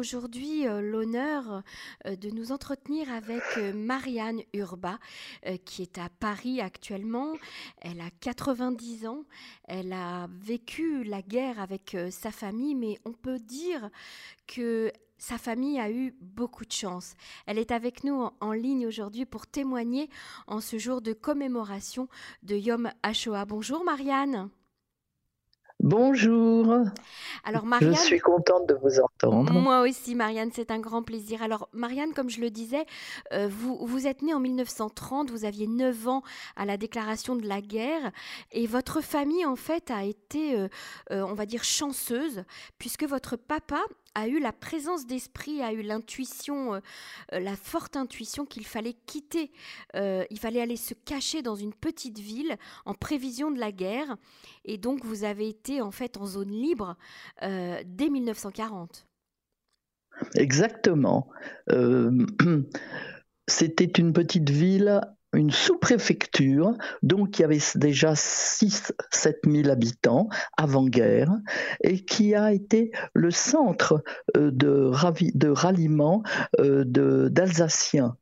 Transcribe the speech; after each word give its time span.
aujourd'hui 0.00 0.66
euh, 0.66 0.80
l'honneur 0.80 1.62
euh, 2.06 2.16
de 2.16 2.30
nous 2.30 2.50
entretenir 2.50 3.12
avec 3.12 3.42
euh, 3.58 3.72
Marianne 3.72 4.40
Urba, 4.54 4.98
qui 5.64 5.82
est 5.82 5.98
à 5.98 6.08
Paris 6.08 6.60
actuellement. 6.60 7.34
Elle 7.80 8.00
a 8.00 8.10
90 8.20 9.06
ans. 9.06 9.24
Elle 9.64 9.92
a 9.92 10.26
vécu 10.40 11.04
la 11.04 11.22
guerre 11.22 11.60
avec 11.60 11.96
sa 12.10 12.30
famille, 12.30 12.74
mais 12.74 12.98
on 13.04 13.12
peut 13.12 13.38
dire 13.38 13.90
que 14.46 14.90
sa 15.18 15.38
famille 15.38 15.78
a 15.78 15.90
eu 15.90 16.14
beaucoup 16.20 16.64
de 16.64 16.72
chance. 16.72 17.14
Elle 17.46 17.58
est 17.58 17.70
avec 17.70 18.04
nous 18.04 18.28
en, 18.40 18.52
ligne 18.52 18.86
aujourd'hui 18.86 19.26
pour 19.26 19.46
témoigner 19.46 20.08
en 20.46 20.60
ce 20.60 20.78
jour 20.78 21.02
de 21.02 21.12
commémoration 21.12 22.08
de 22.42 22.56
Yom 22.56 22.90
HaShoah. 23.02 23.44
Bonjour 23.44 23.84
Marianne. 23.84 24.50
Bonjour. 25.82 26.84
Alors 27.42 27.64
Marianne, 27.64 27.94
je 27.94 28.00
suis 28.00 28.20
contente 28.20 28.68
de 28.68 28.74
vous 28.74 29.00
entendre. 29.00 29.50
Moi 29.50 29.80
aussi 29.80 30.14
Marianne, 30.14 30.50
c'est 30.52 30.70
un 30.70 30.78
grand 30.78 31.02
plaisir. 31.02 31.42
Alors 31.42 31.70
Marianne, 31.72 32.12
comme 32.12 32.28
je 32.28 32.42
le 32.42 32.50
disais, 32.50 32.84
euh, 33.32 33.48
vous, 33.50 33.78
vous 33.86 34.06
êtes 34.06 34.20
née 34.20 34.34
en 34.34 34.40
1930, 34.40 35.30
vous 35.30 35.46
aviez 35.46 35.66
9 35.66 36.08
ans 36.08 36.22
à 36.56 36.66
la 36.66 36.76
déclaration 36.76 37.34
de 37.34 37.46
la 37.46 37.62
guerre 37.62 38.12
et 38.52 38.66
votre 38.66 39.00
famille 39.00 39.46
en 39.46 39.56
fait 39.56 39.90
a 39.90 40.04
été, 40.04 40.54
euh, 40.54 40.68
euh, 41.12 41.22
on 41.22 41.32
va 41.32 41.46
dire, 41.46 41.64
chanceuse 41.64 42.44
puisque 42.78 43.04
votre 43.04 43.36
papa 43.36 43.80
a 44.14 44.28
eu 44.28 44.40
la 44.40 44.52
présence 44.52 45.06
d'esprit, 45.06 45.62
a 45.62 45.72
eu 45.72 45.82
l'intuition, 45.82 46.74
euh, 46.74 46.80
euh, 47.32 47.40
la 47.40 47.56
forte 47.56 47.96
intuition 47.96 48.44
qu'il 48.44 48.66
fallait 48.66 48.96
quitter, 49.06 49.50
euh, 49.94 50.24
il 50.30 50.38
fallait 50.38 50.60
aller 50.60 50.76
se 50.76 50.94
cacher 50.94 51.42
dans 51.42 51.54
une 51.54 51.72
petite 51.72 52.18
ville 52.18 52.56
en 52.84 52.94
prévision 52.94 53.50
de 53.50 53.58
la 53.58 53.72
guerre. 53.72 54.16
Et 54.64 54.78
donc 54.78 55.04
vous 55.04 55.24
avez 55.24 55.48
été 55.48 55.80
en 55.80 55.90
fait 55.90 56.16
en 56.16 56.26
zone 56.26 56.50
libre 56.50 56.96
dès 57.40 58.08
1940. 58.10 59.06
Exactement. 60.34 61.28
C'était 63.48 63.84
une 63.84 64.12
petite 64.12 64.50
ville 64.50 65.00
une 65.32 65.50
sous-préfecture, 65.50 66.72
donc 67.02 67.30
qui 67.32 67.44
avait 67.44 67.58
déjà 67.76 68.14
6-7 68.14 68.92
000 69.46 69.68
habitants 69.68 70.28
avant-guerre, 70.56 71.30
et 71.82 72.04
qui 72.04 72.34
a 72.34 72.52
été 72.52 72.90
le 73.14 73.30
centre 73.30 74.02
euh, 74.36 74.50
de, 74.50 74.90
de 75.34 75.48
ralliement 75.48 76.22
euh, 76.58 76.84
d'Alsaciens 77.28 78.16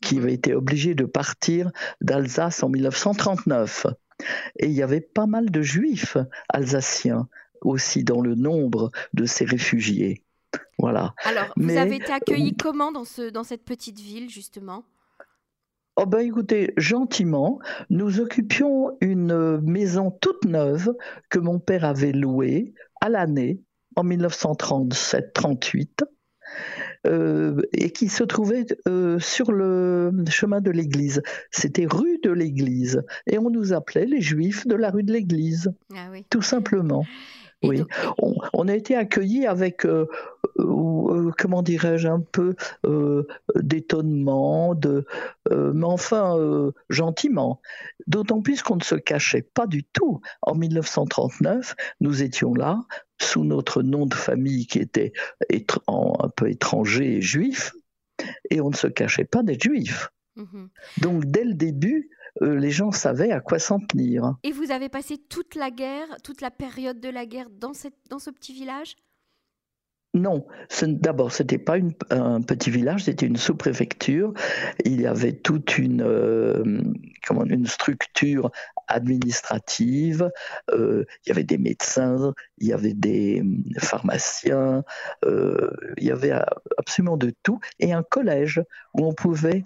qui 0.00 0.18
avaient 0.18 0.34
été 0.34 0.54
obligés 0.54 0.94
de 0.94 1.04
partir 1.04 1.70
d'Alsace 2.00 2.62
en 2.62 2.68
1939. 2.68 3.86
Et 4.58 4.66
il 4.66 4.72
y 4.72 4.82
avait 4.82 5.00
pas 5.00 5.26
mal 5.26 5.50
de 5.50 5.62
juifs 5.62 6.16
alsaciens 6.48 7.28
aussi 7.62 8.04
dans 8.04 8.20
le 8.20 8.34
nombre 8.34 8.90
de 9.12 9.26
ces 9.26 9.44
réfugiés. 9.44 10.24
Voilà. 10.78 11.14
Alors, 11.24 11.52
vous 11.56 11.76
avez 11.76 11.96
été 11.96 12.12
accueillis 12.12 12.56
comment 12.56 12.90
dans, 12.90 13.04
ce, 13.04 13.30
dans 13.30 13.44
cette 13.44 13.64
petite 13.64 14.00
ville, 14.00 14.30
justement? 14.30 14.84
Oh 15.96 16.06
ben 16.06 16.20
écoutez, 16.20 16.72
gentiment, 16.76 17.58
nous 17.90 18.20
occupions 18.20 18.96
une 19.00 19.60
maison 19.60 20.10
toute 20.10 20.44
neuve 20.44 20.94
que 21.28 21.38
mon 21.38 21.58
père 21.58 21.84
avait 21.84 22.12
louée 22.12 22.74
à 23.00 23.08
l'année, 23.08 23.60
en 23.96 24.04
1937-38, 24.04 26.04
euh, 27.06 27.60
et 27.72 27.90
qui 27.90 28.08
se 28.08 28.22
trouvait 28.22 28.66
euh, 28.88 29.18
sur 29.18 29.52
le 29.52 30.12
chemin 30.30 30.60
de 30.60 30.70
l'église. 30.70 31.22
C'était 31.50 31.86
rue 31.86 32.18
de 32.22 32.30
l'église, 32.30 33.02
et 33.26 33.38
on 33.38 33.50
nous 33.50 33.72
appelait 33.72 34.06
les 34.06 34.20
juifs 34.20 34.66
de 34.66 34.76
la 34.76 34.90
rue 34.90 35.02
de 35.02 35.12
l'église, 35.12 35.72
ah 35.94 36.08
tout 36.30 36.42
simplement. 36.42 37.04
Oui, 37.62 37.82
on, 38.54 38.68
a 38.68 38.74
été 38.74 38.96
accueillis 38.96 39.46
avec, 39.46 39.84
euh, 39.84 40.08
euh, 40.58 40.64
euh, 40.64 41.30
comment 41.36 41.62
dirais-je, 41.62 42.08
un 42.08 42.20
peu 42.20 42.54
d'étonnement, 43.54 44.74
de, 44.74 45.04
mais 45.50 45.84
enfin 45.84 46.36
gentiment. 46.88 47.60
D'autant 48.06 48.40
plus 48.40 48.62
qu'on 48.62 48.76
ne 48.76 48.82
se 48.82 48.94
cachait 48.94 49.42
pas 49.42 49.66
du 49.66 49.84
tout. 49.84 50.20
En 50.42 50.54
1939, 50.54 51.76
nous 52.00 52.22
étions 52.22 52.54
là 52.54 52.80
sous 53.20 53.44
notre 53.44 53.82
nom 53.82 54.06
de 54.06 54.14
famille 54.14 54.66
qui 54.66 54.78
était 54.78 55.12
un 55.86 56.28
peu 56.34 56.48
étranger 56.48 57.16
et 57.16 57.22
juif, 57.22 57.72
et 58.50 58.60
on 58.60 58.70
ne 58.70 58.76
se 58.76 58.86
cachait 58.86 59.24
pas 59.24 59.42
d'être 59.42 59.62
juif. 59.62 60.10
Mmh 60.36 60.66
Donc 61.02 61.26
dès 61.26 61.44
le 61.44 61.54
début, 61.54 62.10
euh, 62.42 62.56
les 62.56 62.70
gens 62.70 62.90
savaient 62.90 63.32
à 63.32 63.40
quoi 63.40 63.58
s'en 63.58 63.78
tenir. 63.78 64.36
Et 64.42 64.52
vous 64.52 64.70
avez 64.70 64.88
passé 64.88 65.18
toute 65.18 65.54
la 65.54 65.70
guerre, 65.70 66.06
toute 66.24 66.40
la 66.40 66.50
période 66.50 67.00
de 67.00 67.08
la 67.08 67.26
guerre 67.26 67.48
dans, 67.50 67.74
cette, 67.74 67.96
dans 68.08 68.18
ce 68.18 68.30
petit 68.30 68.52
village? 68.52 68.96
Non, 70.12 70.44
d'abord, 70.82 71.32
ce 71.32 71.44
n'était 71.44 71.58
pas 71.58 71.76
un 72.10 72.42
petit 72.42 72.70
village, 72.70 73.04
c'était 73.04 73.26
une 73.26 73.36
sous-préfecture. 73.36 74.34
Il 74.84 75.00
y 75.00 75.06
avait 75.06 75.34
toute 75.34 75.78
une, 75.78 76.02
euh, 76.02 76.82
comment, 77.24 77.44
une 77.44 77.68
structure 77.68 78.50
administrative. 78.88 80.28
Euh, 80.72 81.04
il 81.24 81.28
y 81.28 81.32
avait 81.32 81.44
des 81.44 81.58
médecins, 81.58 82.34
il 82.58 82.66
y 82.66 82.72
avait 82.72 82.92
des 82.92 83.44
pharmaciens, 83.78 84.82
il 85.22 86.04
y 86.04 86.10
avait 86.10 86.32
absolument 86.76 87.16
de 87.16 87.32
tout. 87.44 87.60
Et 87.78 87.92
un 87.92 88.02
collège 88.02 88.60
où 88.94 89.06
on 89.06 89.12
pouvait 89.14 89.62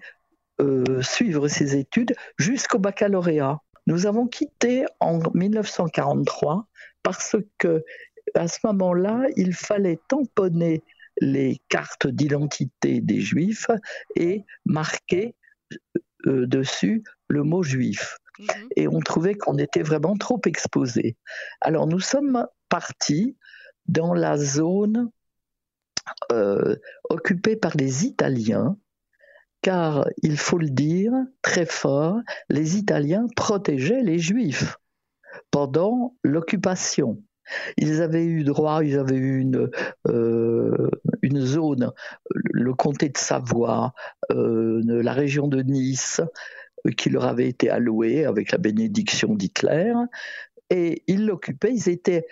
euh, 0.61 1.03
suivre 1.03 1.49
ses 1.49 1.77
études 1.77 2.15
jusqu'au 2.39 2.79
baccalauréat. 2.79 3.61
Nous 3.87 4.07
avons 4.07 4.27
quitté 4.27 4.87
en 5.01 5.19
1943 5.35 6.67
parce 7.03 7.37
que 7.59 7.85
à 8.35 8.49
ce 8.49 8.59
moment-là, 8.65 9.27
il 9.37 9.53
fallait 9.53 9.99
tamponner 10.09 10.83
les 11.21 11.61
cartes 11.69 12.07
d'identité 12.07 13.01
des 13.01 13.21
juifs 13.21 13.69
et 14.17 14.45
marquer 14.65 15.35
euh, 16.27 16.47
dessus 16.47 17.05
le 17.29 17.43
mot 17.43 17.63
juif. 17.63 18.19
Mhm. 18.39 18.47
Et 18.77 18.89
on 18.89 19.01
trouvait 19.01 19.35
qu'on 19.35 19.59
était 19.59 19.83
vraiment 19.83 20.17
trop 20.17 20.41
exposé. 20.47 21.17
Alors 21.61 21.87
nous 21.87 22.01
sommes 22.01 22.47
partis 22.69 23.37
dans 23.87 24.15
la 24.15 24.37
zone 24.37 25.11
euh, 26.33 26.77
occupée 27.09 27.57
par 27.57 27.77
les 27.77 28.05
Italiens 28.05 28.77
car 29.65 30.07
il 30.23 30.37
faut 30.37 30.59
le 30.59 30.69
dire 30.69 31.15
très 31.41 31.65
fort, 31.65 32.21
les 32.51 32.77
Italiens 32.77 33.27
protégeaient 33.35 34.03
les 34.03 34.19
Juifs 34.19 34.77
pendant 35.51 36.15
l'occupation. 36.23 37.23
Ils 37.79 38.03
avaient 38.03 38.27
eu 38.27 38.45
droit, 38.45 38.85
ils 38.85 38.99
avaient 38.99 39.17
eu 39.17 39.41
une, 39.41 39.71
euh, 40.07 40.91
zone, 41.37 41.93
le 42.35 42.75
comté 42.75 43.09
de 43.09 43.17
Savoie, 43.17 43.95
euh, 44.33 44.83
la 44.85 45.15
région 45.15 45.49
de 45.49 45.63
Nice, 45.63 46.21
qui 46.99 47.09
leur 47.09 47.25
avait 47.25 47.49
été 47.49 47.71
allouée 47.71 48.27
avec 48.27 48.53
la 48.53 48.59
bénédiction 48.59 49.35
d'Hitler, 49.35 49.95
et 50.69 51.05
ils 51.07 51.25
l'occupaient, 51.25 51.73
ils 51.73 51.89
étaient, 51.89 52.27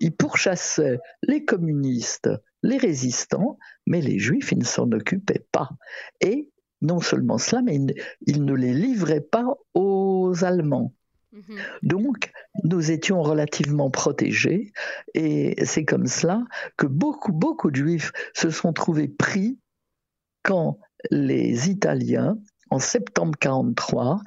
ils 0.00 0.14
pourchassaient 0.14 0.98
les 1.26 1.44
communistes 1.44 2.28
les 2.62 2.78
résistants, 2.78 3.58
mais 3.86 4.00
les 4.00 4.18
juifs, 4.18 4.52
ils 4.52 4.58
ne 4.58 4.64
s'en 4.64 4.90
occupaient 4.92 5.46
pas. 5.52 5.70
Et 6.20 6.50
non 6.80 7.00
seulement 7.00 7.38
cela, 7.38 7.62
mais 7.62 7.78
ils 8.26 8.44
ne 8.44 8.54
les 8.54 8.72
livraient 8.72 9.20
pas 9.20 9.46
aux 9.74 10.32
Allemands. 10.42 10.94
Mhm. 11.32 11.56
Donc, 11.82 12.32
nous 12.64 12.90
étions 12.90 13.22
relativement 13.22 13.90
protégés 13.90 14.72
et 15.14 15.62
c'est 15.64 15.84
comme 15.84 16.06
cela 16.06 16.44
que 16.76 16.86
beaucoup, 16.86 17.32
beaucoup 17.32 17.70
de 17.70 17.76
juifs 17.76 18.12
se 18.34 18.50
sont 18.50 18.72
trouvés 18.72 19.08
pris 19.08 19.58
quand 20.42 20.78
les 21.10 21.68
Italiens, 21.68 22.38
en 22.70 22.78
septembre 22.78 23.36
1943, 23.44 24.20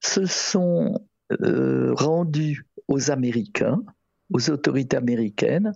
se 0.00 0.24
sont 0.24 1.00
euh, 1.42 1.92
rendus 1.94 2.66
aux 2.88 3.10
Américains 3.10 3.82
aux 4.32 4.50
autorités 4.50 4.96
américaines 4.96 5.72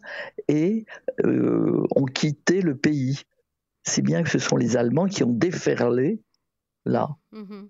et 0.49 0.87
euh, 1.25 1.85
ont 1.95 2.05
quitté 2.05 2.61
le 2.61 2.77
pays. 2.77 3.23
Si 3.87 4.01
bien 4.03 4.23
que 4.23 4.31
ce 4.31 4.39
sont 4.39 4.57
les 4.57 4.77
Allemands 4.77 5.07
qui 5.07 5.25
ont 5.25 5.33
déferlé 5.33 6.23
là. 6.85 7.11
Mhm. 7.33 7.69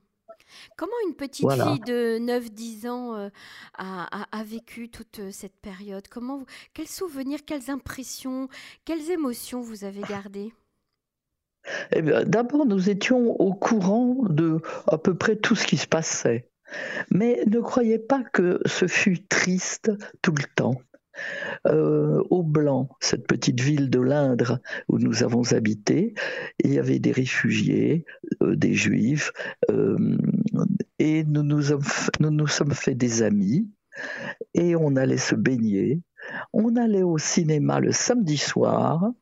Comment 0.76 0.92
une 1.08 1.14
petite 1.14 1.50
fille 1.50 1.81
de 1.81 2.19
9-10 2.19 2.88
ans 2.88 3.14
euh, 3.16 3.28
a, 3.75 4.44
vécu 4.44 4.88
toute 4.88 5.19
euh, 5.20 5.31
cette 5.31 5.56
période? 5.56 6.06
Comment 6.08 6.38
vous, 6.38 6.46
Quels 6.75 6.88
souvenirs, 6.88 7.40
quelles 7.46 7.70
impressions, 7.70 8.48
quelles 8.84 9.10
émotions 9.10 9.60
vous 9.60 9.84
avez 9.84 10.02
gardées? 10.02 10.52
Eh 11.92 12.02
D'abord, 12.02 12.66
nous 12.66 12.90
étions 12.90 13.40
au 13.40 13.54
courant 13.54 14.16
de 14.28 14.60
à 14.87 14.98
peu 14.98 15.14
près 15.16 15.37
tout 15.37 15.54
ce 15.54 15.66
qui 15.66 15.76
se 15.76 15.87
passait. 15.87 16.50
Mais 17.11 17.43
ne 17.47 17.61
croyez 17.61 17.99
pas 17.99 18.23
que 18.32 18.61
ce 18.67 18.87
fut 18.87 19.26
triste 19.26 19.93
tout 20.23 20.35
le 20.35 20.44
temps. 20.55 20.81
Euh, 21.67 22.23
au 22.31 22.43
Blanc, 22.43 22.88
cette 23.00 23.26
petite 23.26 23.61
ville 23.61 23.88
de 23.88 24.00
l'Indre 24.00 24.61
où 24.88 24.99
nous 24.99 25.23
avons 25.23 25.53
habité, 25.53 26.15
il 26.59 26.73
y 26.73 26.79
avait 26.79 26.99
des 26.99 27.12
réfugiés, 27.12 28.05
euh, 28.43 28.56
des 28.56 28.75
juifs, 28.75 29.32
euh, 29.71 30.19
et 30.99 31.25
nous 31.25 31.44
nous, 31.44 31.62
nous 32.21 32.31
nous 32.31 32.47
sommes 32.49 32.73
fait 32.73 32.94
des 32.94 33.23
amis, 33.23 33.71
et 34.55 34.75
on 34.75 34.97
allait 34.97 35.17
se 35.17 35.37
baigner, 35.37 36.00
on 36.53 36.76
allait 36.76 37.05
au 37.05 37.19
cinéma 37.19 37.81
le 37.81 37.93
samedi 37.93 38.37
soir, 38.37 39.12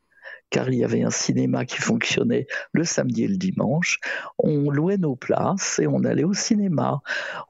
car 0.53 0.69
il 0.69 0.79
y 0.79 0.85
avait 0.85 1.03
un 1.03 1.11
cinéma 1.11 1.65
qui 1.65 1.79
fonctionnait 1.79 2.47
le 2.73 2.85
samedi 2.85 3.25
et 3.25 3.29
le 3.29 3.39
dimanche. 3.39 3.99
On 4.39 4.71
louait 4.71 4.99
nos 4.99 5.17
places 5.17 5.81
et 5.81 5.87
on 5.87 6.05
allait 6.05 6.25
au 6.25 6.35
cinéma. 6.35 7.01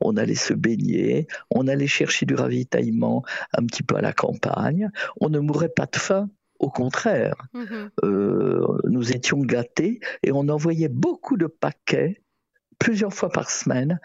On 0.00 0.16
allait 0.16 0.36
se 0.36 0.54
baigner, 0.54 1.26
on 1.50 1.66
allait 1.66 1.88
chercher 1.88 2.24
du 2.26 2.34
ravitaillement 2.34 3.24
un 3.52 3.66
petit 3.66 3.82
peu 3.82 3.96
à 3.96 4.00
la 4.00 4.12
campagne. 4.12 4.88
On 5.20 5.28
ne 5.28 5.40
mourrait 5.40 5.68
pas 5.68 5.86
de 5.86 5.96
faim. 5.96 6.30
Au 6.60 6.70
contraire, 6.70 7.34
mhm. 7.54 7.90
euh, 8.04 8.78
nous 8.84 9.10
étions 9.10 9.40
gâtés 9.40 9.98
et 10.22 10.30
on 10.30 10.48
envoyait 10.48 10.88
beaucoup 10.88 11.36
de 11.36 11.48
paquets 11.48 12.22
plusieurs 12.78 13.12
fois 13.12 13.30
par 13.30 13.50
semaine 13.50 13.98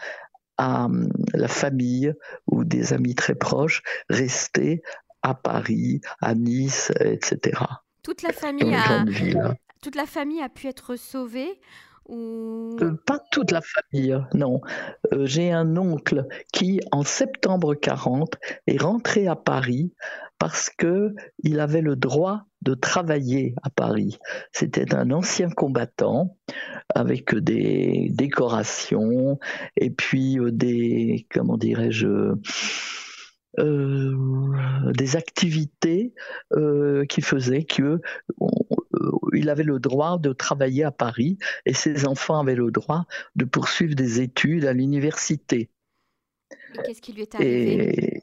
à 0.58 0.86
hum, 0.86 1.10
la 1.36 1.48
famille 1.48 2.16
ou 2.48 2.64
des 2.64 2.94
amis 2.94 3.14
très 3.14 3.36
proches 3.36 3.84
restés 4.10 4.82
à 5.22 5.36
Paris, 5.36 6.02
à 6.20 6.34
Nice, 6.34 6.92
etc. 7.00 7.62
Toute 8.08 8.22
la 8.22 8.32
famille, 8.32 8.74
a, 8.74 9.04
toute 9.82 9.96
la 9.96 10.06
famille 10.06 10.42
a 10.42 10.48
pu 10.48 10.68
être 10.68 10.96
sauvée 10.96 11.60
ou... 12.08 12.78
Euh, 12.80 12.94
pas 13.06 13.20
toute 13.32 13.52
la 13.52 13.60
famille, 13.60 14.18
non. 14.34 14.62
Euh, 15.12 15.26
j'ai 15.26 15.52
un 15.52 15.76
oncle 15.76 16.26
qui, 16.54 16.80
en 16.94 17.04
septembre 17.04 17.76
40, 17.76 18.38
est 18.68 18.82
rentré 18.82 19.28
à 19.28 19.36
Paris 19.36 19.92
parce 20.40 20.70
que 20.70 21.16
il 21.44 21.60
avait 21.60 21.82
le 21.82 21.98
droit 21.98 22.44
de 22.62 22.76
travailler 22.76 23.56
à 23.62 23.70
Paris. 23.70 24.18
C'était 24.54 24.96
un 24.96 25.12
ancien 25.12 25.50
combattant 25.50 26.38
avec 26.96 27.36
des 27.36 28.08
décorations 28.12 29.38
et 29.76 29.90
puis 29.90 30.40
euh, 30.40 30.50
des, 30.54 31.28
comment 31.30 31.58
dirais-je, 31.58 32.36
euh, 33.60 34.92
des 34.94 35.16
activités 35.16 36.14
euh, 36.54 37.06
qui 37.06 37.22
faisaient 37.22 37.64
qu'il 37.64 38.00
il 39.34 39.50
avait 39.50 39.64
le 39.64 39.80
droit 39.80 40.18
de 40.20 40.32
travailler 40.34 40.84
à 40.84 40.92
Paris 40.92 41.38
et 41.66 41.74
ses 41.74 42.08
enfants 42.08 42.40
avaient 42.40 42.56
le 42.56 42.72
droit 42.72 43.06
de 43.36 43.46
poursuivre 43.46 43.96
des 43.96 44.22
études 44.22 44.66
à 44.66 44.74
l'université. 44.74 45.70
Qu'est-ce 46.86 47.02
qui 47.02 47.14
lui 47.14 47.24
est 47.24 47.36
arrivé? 47.36 48.22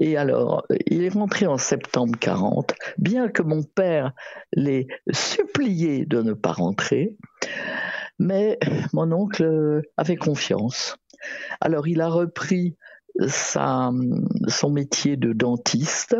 Et 0.00 0.16
alors, 0.16 0.66
il 0.86 1.04
est 1.04 1.10
rentré 1.10 1.46
en 1.46 1.58
septembre 1.58 2.18
40, 2.18 2.74
bien 2.98 3.28
que 3.28 3.42
mon 3.42 3.62
père 3.62 4.12
l'ait 4.52 4.88
supplié 5.12 6.06
de 6.06 6.22
ne 6.22 6.32
pas 6.32 6.50
rentrer, 6.52 7.16
mais 8.18 8.58
mon 8.92 9.12
oncle 9.12 9.82
avait 9.96 10.16
confiance. 10.16 10.96
Alors, 11.60 11.86
il 11.86 12.00
a 12.00 12.08
repris 12.08 12.76
son 13.20 14.70
métier 14.70 15.16
de 15.16 15.32
dentiste, 15.32 16.16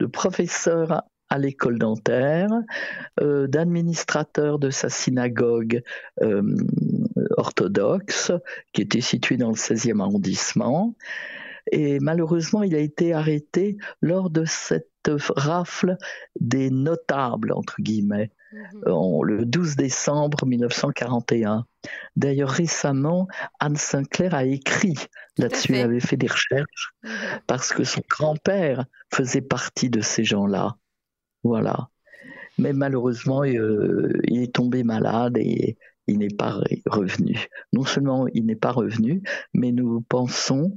de 0.00 0.06
professeur 0.06 1.02
à 1.30 1.38
l'école 1.38 1.78
dentaire, 1.78 2.50
euh, 3.20 3.46
d'administrateur 3.46 4.58
de 4.58 4.70
sa 4.70 4.88
synagogue 4.88 5.82
euh, 6.22 6.42
orthodoxe, 7.36 8.32
qui 8.72 8.82
était 8.82 9.00
située 9.00 9.36
dans 9.36 9.48
le 9.48 9.56
16e 9.56 10.00
arrondissement. 10.00 10.94
Et 11.72 11.98
malheureusement, 11.98 12.62
il 12.62 12.74
a 12.74 12.78
été 12.78 13.12
arrêté 13.12 13.78
lors 14.00 14.30
de 14.30 14.44
cette 14.44 14.88
rafle 15.36 15.96
des 16.38 16.70
notables, 16.70 17.52
entre 17.52 17.76
guillemets, 17.80 18.30
mhm. 18.52 19.22
le 19.22 19.44
12 19.44 19.76
décembre 19.76 20.46
1941. 20.46 21.66
D'ailleurs, 22.16 22.50
récemment, 22.50 23.28
Anne 23.60 23.76
Sinclair 23.76 24.34
a 24.34 24.44
écrit 24.44 24.96
là-dessus, 25.38 25.74
elle 25.74 25.84
avait 25.84 26.00
fait 26.00 26.16
des 26.16 26.28
recherches, 26.28 26.94
mhm. 27.02 27.10
parce 27.46 27.72
que 27.72 27.84
son 27.84 28.02
grand-père 28.08 28.84
faisait 29.12 29.42
partie 29.42 29.90
de 29.90 30.00
ces 30.00 30.24
gens-là. 30.24 30.76
Voilà. 31.42 31.88
Mais 32.58 32.72
malheureusement, 32.72 33.42
euh, 33.42 34.12
il 34.24 34.42
est 34.42 34.54
tombé 34.54 34.84
malade 34.84 35.36
et 35.38 35.76
il 36.06 36.18
n'est 36.18 36.28
pas 36.28 36.60
revenu. 36.86 37.48
Non 37.72 37.84
seulement 37.84 38.26
il 38.28 38.46
n'est 38.46 38.56
pas 38.56 38.72
revenu, 38.72 39.22
mais 39.52 39.72
nous 39.72 40.00
pensons, 40.02 40.76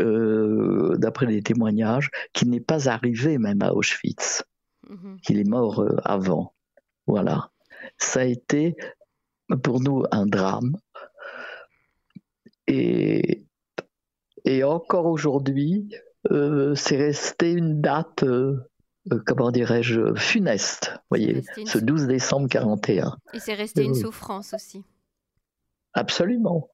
euh, 0.00 0.96
d'après 0.96 1.26
les 1.26 1.42
témoignages, 1.42 2.10
qu'il 2.32 2.50
n'est 2.50 2.60
pas 2.60 2.88
arrivé 2.88 3.38
même 3.38 3.62
à 3.62 3.72
Auschwitz, 3.72 4.44
mhm. 4.88 5.18
qu'il 5.20 5.38
est 5.38 5.48
mort 5.48 5.80
euh, 5.80 5.96
avant. 6.04 6.54
Voilà. 7.06 7.50
Ça 7.98 8.20
a 8.20 8.24
été 8.24 8.76
pour 9.62 9.80
nous 9.80 10.04
un 10.10 10.26
drame. 10.26 10.76
Et, 12.66 13.44
et 14.44 14.64
encore 14.64 15.06
aujourd'hui, 15.06 15.88
euh, 16.30 16.74
c'est 16.74 16.96
resté 16.96 17.52
une 17.52 17.80
date 17.80 18.22
euh, 18.22 18.56
comment 19.26 19.50
dirais-je, 19.50 20.14
funeste, 20.14 20.94
voyez, 21.10 21.42
ce 21.66 21.78
12 21.78 22.06
décembre 22.06 22.48
41. 22.48 23.16
Et 23.34 23.40
c'est 23.40 23.54
resté 23.54 23.84
une 23.84 23.94
souffrance 23.94 24.54
aussi. 24.54 24.84
Absolument. 25.94 26.68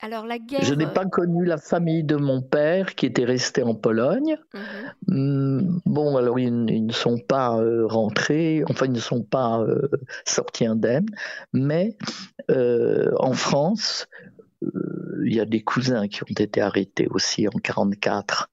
Alors 0.00 0.26
la 0.26 0.40
guerre. 0.40 0.64
Je 0.64 0.74
n'ai 0.74 0.88
pas 0.88 1.06
connu 1.06 1.44
la 1.44 1.58
famille 1.58 2.02
de 2.02 2.16
mon 2.16 2.42
père 2.42 2.96
qui 2.96 3.06
était 3.06 3.24
resté 3.24 3.62
en 3.62 3.76
Pologne. 3.76 4.36
Mhm. 4.52 4.60
Hmm, 5.06 5.78
bon, 5.86 6.16
alors 6.16 6.40
ils, 6.40 6.86
ne 6.86 6.92
sont 6.92 7.18
pas 7.18 7.56
euh, 7.60 7.86
rentrés, 7.86 8.64
enfin 8.68 8.86
ils 8.86 8.92
ne 8.92 8.98
sont 8.98 9.22
pas 9.22 9.60
euh, 9.60 9.88
sortis 10.26 10.66
indemnes, 10.66 11.08
mais 11.52 11.96
en 12.48 13.32
France, 13.32 14.08
il 15.24 15.34
y 15.34 15.40
a 15.40 15.44
des 15.44 15.62
cousins 15.62 16.08
qui 16.08 16.22
ont 16.24 16.26
été 16.28 16.60
arrêtés 16.60 17.06
aussi 17.08 17.46
en 17.46 17.58
44 17.62 18.50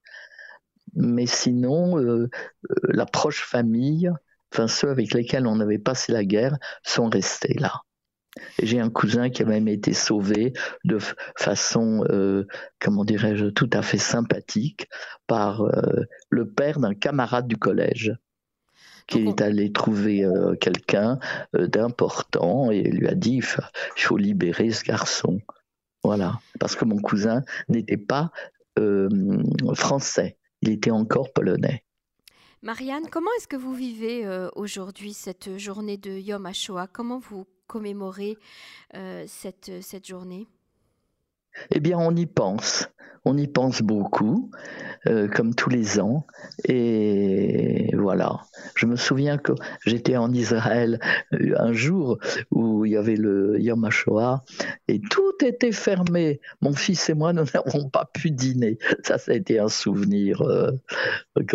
mais 0.95 1.25
sinon, 1.25 1.97
euh, 1.99 2.29
euh, 2.69 2.75
la 2.83 3.05
proche 3.05 3.43
famille, 3.43 4.11
enfin 4.53 4.67
ceux 4.67 4.89
avec 4.89 5.13
lesquels 5.13 5.47
on 5.47 5.59
avait 5.59 5.79
passé 5.79 6.11
la 6.11 6.25
guerre, 6.25 6.57
sont 6.83 7.09
restés 7.09 7.55
là. 7.55 7.81
J'ai 8.61 8.79
un 8.79 8.89
cousin 8.89 9.29
qui 9.29 9.41
a 9.41 9.45
même 9.45 9.67
été 9.67 9.93
sauvé 9.93 10.53
de 10.85 10.99
façon, 11.35 12.05
euh, 12.09 12.45
comment 12.79 13.03
dirais-je, 13.03 13.47
tout 13.47 13.69
à 13.73 13.81
fait 13.81 13.97
sympathique 13.97 14.87
par 15.27 15.63
le 16.29 16.49
père 16.49 16.79
d'un 16.79 16.93
camarade 16.93 17.47
du 17.47 17.57
collège 17.57 18.15
qui 19.07 19.27
est 19.27 19.41
allé 19.41 19.71
trouver 19.71 20.25
quelqu'un 20.61 21.19
d'important 21.53 22.69
et 22.69 22.83
lui 22.83 23.07
a 23.07 23.15
dit 23.15 23.41
il 23.97 24.01
faut 24.01 24.17
libérer 24.17 24.71
ce 24.71 24.83
garçon. 24.83 25.41
Voilà, 26.03 26.39
parce 26.59 26.75
que 26.75 26.85
mon 26.85 26.99
cousin 26.99 27.43
n'était 27.67 27.97
pas 27.97 28.31
français 29.73 30.38
il 30.61 30.69
était 30.69 30.91
encore 30.91 31.31
polonais. 31.33 31.83
Marianne, 32.61 33.09
comment 33.09 33.29
est-ce 33.37 33.47
que 33.47 33.55
vous 33.55 33.73
vivez 33.73 34.25
euh, 34.25 34.49
aujourd'hui 34.55 35.13
cette 35.13 35.57
journée 35.57 35.97
de 35.97 36.11
Yom 36.11 36.45
HaShoah? 36.45 36.87
Comment 36.87 37.19
vous 37.19 37.45
commémorez 37.67 38.37
euh, 38.95 39.23
cette, 39.27 39.81
cette 39.81 40.07
journée? 40.07 40.47
Eh 41.71 41.79
bien, 41.79 41.97
on 41.97 42.15
y 42.15 42.25
pense. 42.25 42.89
On 43.25 43.37
y 43.37 43.47
pense 43.47 43.81
beaucoup, 43.81 44.49
euh, 45.07 45.27
comme 45.27 45.53
tous 45.53 45.69
les 45.69 45.99
ans. 45.99 46.25
Et 46.65 47.93
voilà. 47.95 48.41
Je 48.75 48.85
me 48.85 48.95
souviens 48.95 49.37
que 49.37 49.51
j'étais 49.85 50.17
en 50.17 50.33
Israël 50.33 50.99
un 51.31 51.73
jour 51.73 52.17
où 52.51 52.85
il 52.85 52.93
y 52.93 52.97
avait 52.97 53.15
le 53.15 53.59
Yom 53.59 53.83
HaShoah 53.83 54.43
et 54.87 55.01
tout 55.01 55.33
était 55.43 55.71
fermé. 55.71 56.39
Mon 56.61 56.73
fils 56.73 57.09
et 57.09 57.13
moi, 57.13 57.33
nous 57.33 57.45
n'avons 57.53 57.89
pas 57.89 58.09
pu 58.13 58.31
dîner. 58.31 58.77
Ça, 59.03 59.17
ça 59.17 59.31
a 59.31 59.35
été 59.35 59.59
un 59.59 59.69
souvenir, 59.69 60.41
euh, 60.41 60.71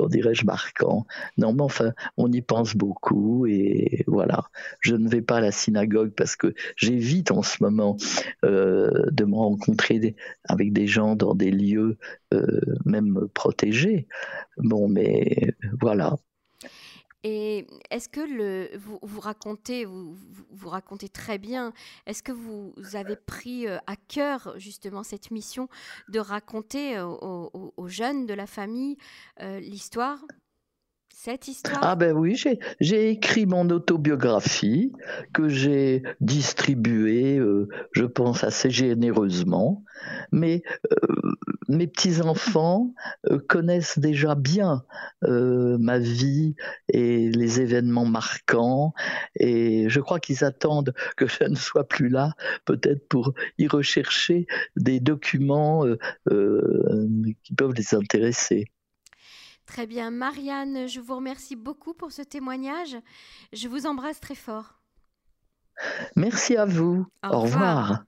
dirais-je, 0.09 0.45
marquant. 0.45 1.07
Non, 1.39 1.53
mais 1.53 1.63
enfin, 1.63 1.93
on 2.17 2.31
y 2.31 2.43
pense 2.43 2.77
beaucoup 2.77 3.47
et 3.47 4.05
voilà. 4.07 4.45
Je 4.81 4.97
ne 4.97 5.09
vais 5.09 5.23
pas 5.23 5.37
à 5.37 5.41
la 5.41 5.53
synagogue 5.53 6.13
parce 6.17 6.37
que 6.37 6.55
j'évite 6.77 7.31
en 7.31 7.43
ce 7.43 7.63
moment 7.63 7.97
euh, 8.45 8.91
de 9.11 9.25
me 9.25 9.35
rencontrer 9.35 9.94
avec 10.45 10.73
des 10.73 10.87
gens 10.87 11.17
dans 11.17 11.35
des 11.35 11.51
lieux 11.51 11.97
euh, 12.33 12.61
même 12.85 13.29
protégés. 13.35 14.07
Bon, 14.59 14.89
mais 14.89 15.55
voilà. 15.81 16.17
Et 17.27 17.67
est-ce 17.91 18.11
que 18.11 18.77
vous, 18.77 19.21
racontez, 19.21 19.87
vous, 19.87 20.69
racontez 20.69 21.09
très 21.09 21.39
bien, 21.39 21.73
est-ce 22.05 22.23
que 22.23 22.33
vous 22.33 22.75
avez 22.93 23.17
pris 23.17 23.67
euh, 23.67 23.79
à 23.87 23.97
cœur 23.97 24.53
justement 24.59 25.03
cette 25.03 25.31
mission 25.31 25.69
de 26.11 26.19
raconter 26.19 27.01
aux, 27.01 27.51
aux 27.77 27.89
jeunes 27.89 28.27
de 28.27 28.35
la 28.35 28.47
famille 28.47 28.99
euh, 29.41 29.59
l'histoire? 29.59 30.23
Cette 31.15 31.49
histoire? 31.49 31.79
Ah 31.83 31.97
ben 31.97 32.13
oui, 32.17 32.41
j'ai 32.81 33.11
écrit 33.11 33.47
mon 33.47 33.69
autobiographie 33.71 34.93
que 35.33 35.49
j'ai 35.49 36.03
distribuée, 36.21 37.39
euh, 37.39 37.69
je 37.93 38.05
pense, 38.05 38.45
assez 38.45 38.71
généreusement. 38.71 39.85
Mais 40.33 40.63
mes 41.69 41.87
petits-enfants 41.87 42.95
euh, 43.31 43.39
connaissent 43.39 43.99
déjà 43.99 44.35
bien 44.35 44.85
euh, 45.25 45.79
ma 45.79 45.99
vie 45.99 46.55
et 46.89 47.31
les 47.31 47.61
événements 47.61 48.05
marquants 48.05 48.93
et 49.37 49.89
je 49.89 50.01
crois 50.01 50.21
qu'ils 50.21 50.45
attendent 50.45 50.95
que 51.17 51.27
je 51.27 51.45
ne 51.45 51.55
sois 51.55 51.87
plus 51.87 52.09
là 52.09 52.33
peut-être 52.65 53.09
pour 53.09 53.33
y 53.59 53.67
rechercher 53.67 54.47
des 54.77 55.01
documents 55.01 55.87
euh, 56.31 57.09
qui 57.43 57.55
peuvent 57.55 57.75
les 57.75 57.95
intéresser. 57.95 58.67
Très 59.67 59.87
bien. 59.87 60.11
Marianne, 60.11 60.87
je 60.87 61.01
vous 61.01 61.17
remercie 61.17 61.57
beaucoup 61.57 61.95
pour 61.95 62.13
ce 62.13 62.23
témoignage. 62.23 62.97
Je 63.53 63.69
vous 63.69 63.87
embrasse 63.87 64.21
très 64.21 64.35
fort. 64.35 64.81
Merci 66.17 66.57
à 66.57 66.65
vous. 66.67 67.07
Au, 67.25 67.41
revoir. 67.41 68.05